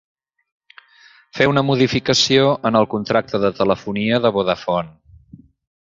Fer 1.39 1.47
una 1.51 1.63
modificació 1.67 2.49
en 2.71 2.81
el 2.81 2.89
contracte 2.95 3.43
de 3.47 3.55
telefonia 3.61 4.23
de 4.27 4.37
Vodafone. 4.39 5.43